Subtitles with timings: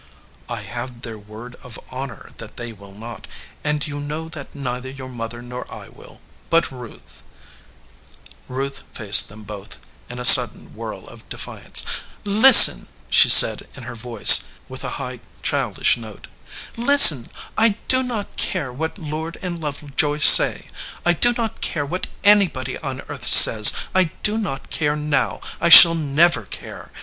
[0.49, 3.27] "I have their word of honor that they will not,
[3.63, 7.21] and you know that neither your mother nor I will, but Ruth"
[8.49, 9.77] Ruth faced them both
[10.09, 11.85] in a sudden whirl of defiance.
[12.23, 16.25] "Listen," she said in her voice with the high, childish note
[16.75, 17.29] "listen.
[17.55, 20.65] I do not care what Lord & Lovejoy say;
[21.05, 25.69] I do not care wkat anybody on earth says; I do not care now; I
[25.69, 26.91] shall never care.